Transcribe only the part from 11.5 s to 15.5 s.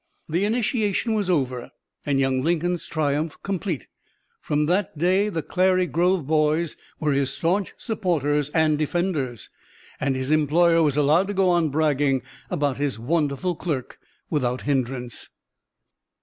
on bragging about his wonderful clerk without hindrance.